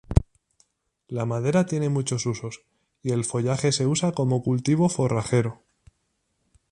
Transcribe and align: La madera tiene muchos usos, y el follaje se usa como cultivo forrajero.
La 1.09 1.27
madera 1.27 1.67
tiene 1.67 1.89
muchos 1.89 2.25
usos, 2.25 2.63
y 3.03 3.11
el 3.11 3.23
follaje 3.23 3.71
se 3.71 3.85
usa 3.85 4.13
como 4.13 4.41
cultivo 4.41 4.89
forrajero. 4.89 5.61